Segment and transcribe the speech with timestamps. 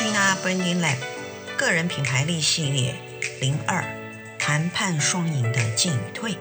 [0.00, 0.96] Gina Burning Lab
[1.58, 2.94] 个人品牌力系列
[3.38, 3.84] 零二
[4.38, 6.38] 谈判双赢的进与退。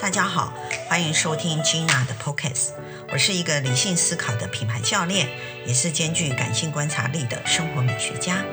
[0.00, 0.54] 大家好，
[0.88, 2.68] 欢迎收听 Gina 的 Podcast。
[3.12, 5.28] 我是一个理性思考的品牌教练，
[5.66, 8.44] 也是兼具感性观察力的生活美学家。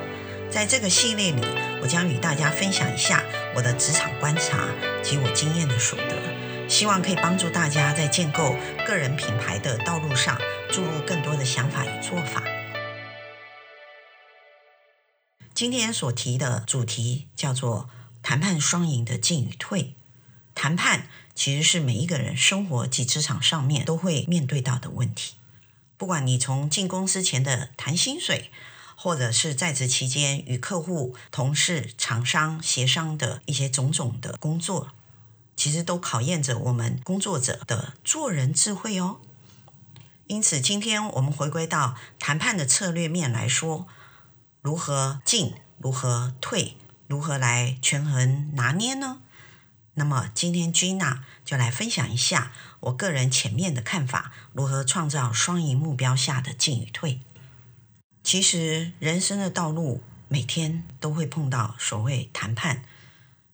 [0.50, 1.46] 在这个系列里，
[1.80, 3.22] 我将与大家分享一下
[3.54, 4.66] 我的职场观察
[5.04, 10.36] 及我经验的所得，希望可以帮助大家在建构个人品牌的道路上
[10.72, 12.42] 注入更多的想法与做法。
[15.56, 17.88] 今天所提的主题叫做
[18.22, 19.94] 谈判双赢的进与退。
[20.54, 25.36] 谈判其实是每一个人生活及职场上面都会面对到的问题。
[25.96, 28.50] 不管你从进公司前的谈薪水，
[28.96, 34.90] 或者是在职期间与客户、同事、厂商协商的一些种种的工作，
[35.56, 39.20] 其实都考验着我们工作者的做人智慧哦。
[40.26, 43.86] 因此，今天我们回归到谈判的策略面来说。
[44.66, 45.54] 如何进？
[45.78, 46.74] 如何退？
[47.06, 49.20] 如何来权衡拿捏呢？
[49.94, 52.50] 那么今天 Gina 就来分享一下
[52.80, 57.20] 我个人前面的看法，如何创造双赢目标下的进与退。
[58.24, 62.82] 其实人生的道路每天都会碰到所谓谈判，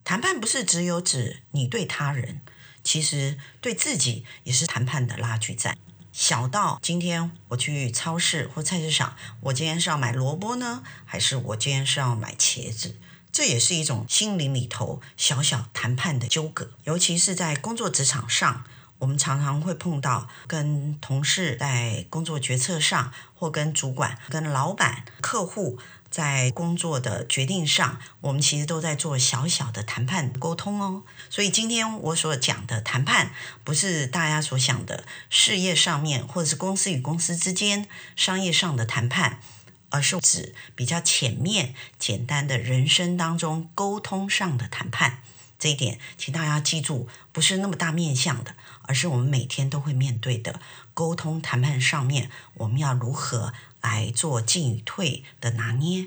[0.04, 2.40] 谈判不是只有指你对他人，
[2.82, 5.76] 其实对自己也是谈判的拉锯战。
[6.12, 12.96] 小到今天我去超市或菜市场，我今天是要买萝卜呢，还是我今天是要买茄子？
[13.32, 16.70] 这也是一种心灵里头小小谈判的纠葛。
[16.84, 18.64] 尤其是在工作职场上，
[19.02, 25.78] 我们常常会碰到跟同事在工作决策上，或跟主管、跟老板、客户。
[26.08, 31.04] 在工作的决定上，我们其实都在做小小的谈判沟通哦。
[31.30, 33.32] 所以今天我所讲的谈判，
[33.64, 39.40] 不是大家所想的事业上面，或者是公司与公司之间商业上的谈判，
[39.88, 45.22] 而是指比较浅面、简单的人生当中沟通上的谈判。
[45.62, 50.60] 这一点，请大家记住，不是那么大面向的，而是我们每天都会面对的
[50.92, 53.52] 沟通谈判上面，我们要如何？
[53.80, 56.06] 来做进与退的拿捏。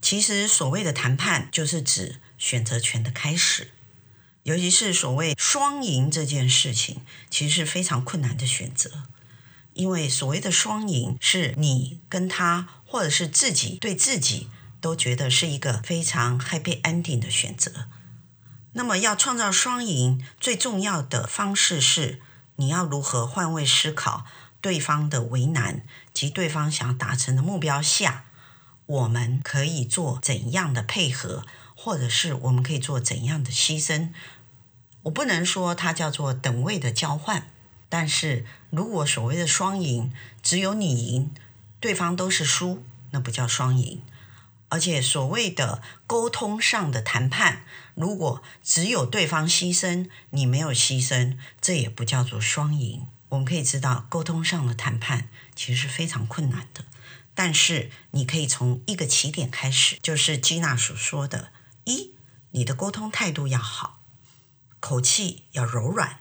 [0.00, 3.72] 其实所谓的谈判，就是指选择权的开始。
[4.44, 9.04] 尤其是所谓双赢这件事情，其实是非常困难的选择。
[9.74, 14.48] 因为所谓的双赢，是你跟他，或者是自己对自己，
[14.80, 17.88] 都觉得是一个非常 happy ending 的选择。
[18.76, 22.20] 那么要创造双赢，最重要的方式是，
[22.56, 24.26] 你要如何换位思考。
[24.60, 25.82] 对方的为难
[26.12, 28.26] 及对方想要达成的目标下，
[28.84, 34.10] 我们可以做怎样的配合，或者是我们可以做怎样的牺牲？
[35.04, 37.48] 我不能说它叫做等位的交换，
[37.88, 41.32] 但是如果所谓的双赢，只有你赢，
[41.80, 44.02] 对方都是输，那不叫双赢。
[44.68, 47.64] 而且所谓的沟通上的谈判，
[47.96, 53.06] 如果只有对方牺牲，你没有牺牲，这也不叫做双赢。
[53.30, 56.84] 我们可以知道，沟通上的谈判其实是非常困难的。
[57.34, 61.52] 但是，你可以从一个起点开始，就是吉娜所说的：
[61.84, 62.12] 一，
[62.50, 64.02] 你的沟通态度要好，
[64.78, 66.20] 口气要柔软。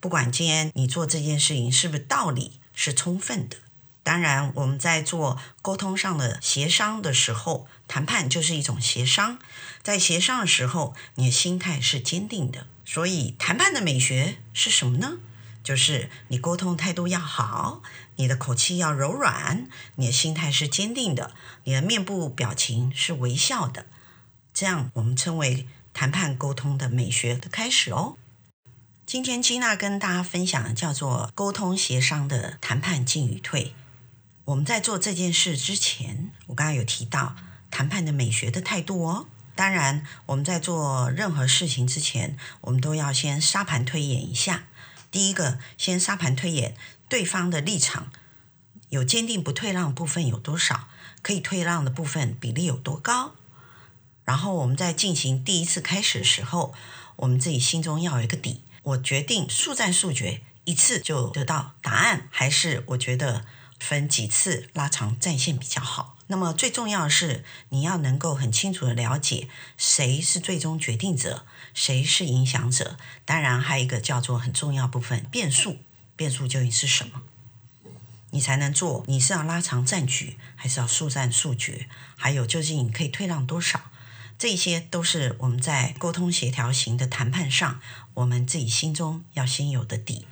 [0.00, 3.58] 不管今天你做这件事情是不是道理是充分的。
[4.02, 9.38] 当然，我们在做沟通上的协商的时候，谈判就是一种协商。
[9.82, 12.66] 在协商的时候，你的心态是坚定的。
[12.84, 15.18] 所以，谈判的美学是什么呢？
[15.62, 17.82] 就是你沟通态度要好，
[18.16, 21.32] 你的口气要柔软，你的心态是坚定的，
[21.64, 23.84] 你的面部表情是微笑的，
[24.54, 28.16] 这样我们称为谈判沟通的美学的开始哦。
[29.04, 33.74] 今天吉娜跟大家分享叫做沟通协商的谈判进与退。
[34.50, 37.36] 我们在做这件事之前，我刚刚有提到
[37.70, 39.26] 谈判的美学的态度哦。
[39.54, 44.64] 当然，我们在做任何事情之前，我们都要先沙盘推演一下。
[45.12, 46.74] 第一个，先沙盘推演
[47.08, 48.10] 对方的立场，
[48.88, 50.88] 有坚定不退让部分有多少，
[51.22, 53.34] 可以退让的部分比例有多高。
[54.24, 56.74] 然后我们在进行第一次开始的时候，
[57.14, 58.64] 我们自己心中要有一个底。
[58.82, 63.44] 我决定速战速决，一次就得到答案，还是我觉得
[63.80, 66.16] 分几次拉长战线比较好。
[66.28, 71.44] 那么最重要的是，你要能够很清楚地了解谁是最终决定者，
[71.74, 72.96] 谁是影响者。
[73.24, 75.78] 当然，还有一个叫做很重要部分变数，
[76.14, 77.22] 变数究竟是什么？
[78.30, 79.02] 你才能做？
[79.08, 81.88] 你是要拉长战局，还是要速战速决？
[82.16, 83.90] 还有究竟可以退让多少？
[84.38, 87.80] 这些都是我们在沟通协调型的谈判上，
[88.14, 90.26] 我们自己心中要先有的底。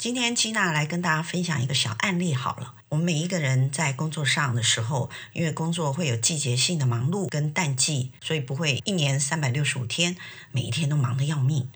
[0.00, 2.74] 今天吉娜来跟大家分享一个小案例好了。
[2.88, 10.16] 我们每一个人在工作上的时候，因为工作会有季节性的忙碌跟淡季，所以不会一年三百六十五天
[10.52, 11.68] 每一天都忙得要命。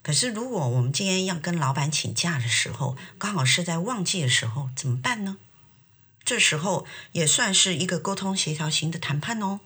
[0.00, 5.36] 可是如果我们今天要跟老板请假的时候，刚好是在旺季的时候，怎么办呢？
[6.24, 9.60] 这时候也算是一个沟通协调型的谈判哦。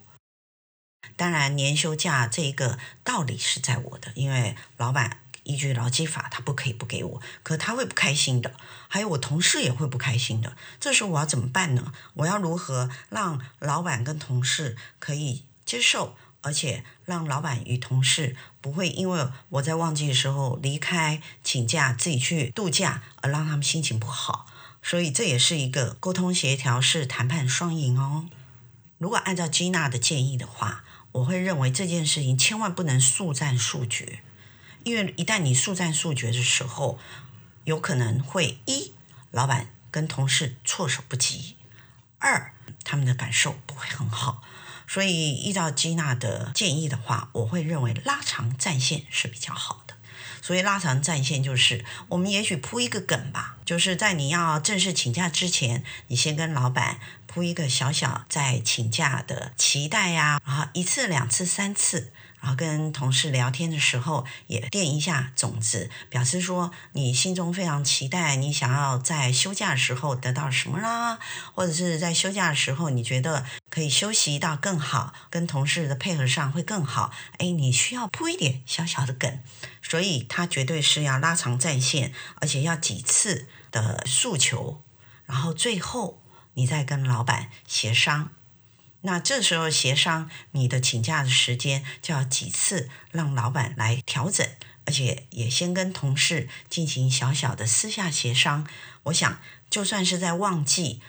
[1.15, 5.21] 当然，年休假这一个道理是在我的，因为老板。
[5.45, 8.53] 依据劳基法，他不可以不给我，可他会不开心的，
[8.89, 10.57] 还有我同事也会不开心的。
[10.79, 11.93] 这时候我要怎么办呢？
[12.15, 24.47] 我要如何让老板跟同事可以接受，而且让老板与同事不会因为我在旺季的时候离开请假自己去度假，而让他们心情不好。
[24.83, 28.27] 所以这也是一个沟通协调式谈判双赢哦。
[28.97, 34.19] 如果按照吉娜的建议的话，我会认为这件事情千万不能速战速决。
[34.85, 36.97] 因为一旦你速战速决的时候，
[37.65, 38.93] 有可能会一
[39.31, 41.57] 老板跟同事措手不及，
[42.19, 42.53] 二
[42.83, 44.43] 他们的感受不会很好。
[44.87, 49.95] 所以依照吉娜的建议的话，我会认为拉长战线是比较好的。
[50.43, 56.99] 所以拉长战线就是我们也许铺一个梗吧，就是在你要正式请假之前，你先跟老板
[57.35, 62.13] 铺一个小小在请假的期待呀，然后一次、两次、三次。
[62.39, 71.19] 然后跟同事聊天的时候，也垫一下种子，表示说你心中非常期待，你想要在休假的时候得到什么啦，
[71.53, 77.11] 或者是在休假的时候你觉得可以休息到更好，跟同事的配合上会更好。
[77.39, 79.41] 哎，你需要铺一点小小的梗，
[79.81, 84.83] 所以他绝对是要拉长战线，而且要几次的诉求，
[85.25, 86.21] 然后最后
[86.55, 88.31] 你再跟老板协商。
[89.01, 94.45] 那这时候协商你的请假的时间就要几次，让老板来调整，
[94.85, 98.67] 而且也先跟同事进行小小的私下协商。
[99.03, 101.01] 我想，就算是在旺季。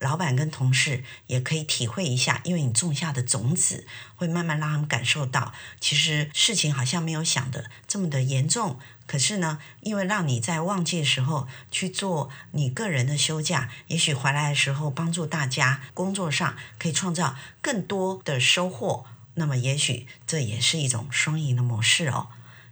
[0.00, 3.86] 老板跟同事也可以体会一下，因为你种下的种子
[4.16, 8.78] 会慢慢让他们感受到，其实事情好像没有想的这么的严重。
[9.06, 19.04] 可是呢，因为让你在旺季的时候去做你个人的休假，也许回来的时候帮助大家工作上可以创造更多的收获。
[19.34, 22.28] 那么，也许这也是一种双赢的模式哦。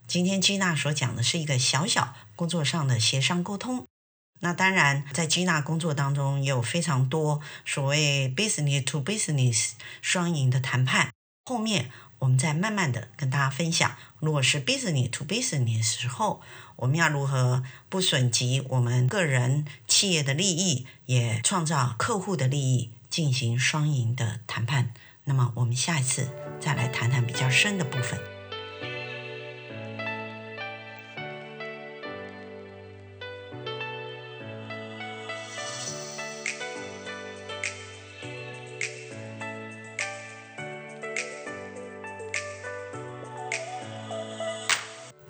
[0.07, 3.87] 今天吉娜所讲的是一个小小工作上的协商沟通。
[4.41, 11.11] 那当然，在吉娜工作当中有非常多所谓 business to business 双赢的谈判。
[11.45, 11.91] 后面
[12.23, 16.41] 我们再慢慢的跟大家分享，如果是 business to business 的时候，
[16.77, 24.95] 我们要如何不损及我们个人企业的利益，也创造客户的利益，进行双赢的谈判。
[25.25, 26.31] 那么我们下一次
[26.61, 28.32] 再来谈谈比较深的部分。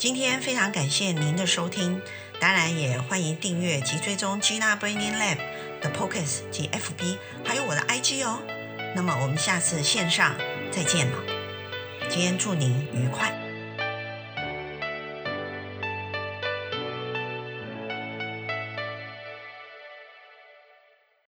[0.03, 2.03] 今天非常感谢您的收听，
[2.41, 5.37] 当然也欢迎订阅及追踪 Gina Brainy Lab
[5.81, 8.41] 的 p o c a s t 及 FB，还有我的 IG 哦。
[8.97, 10.35] 那么我们下次线上
[10.73, 11.19] 再见了，
[12.11, 13.42] 今天祝您愉快。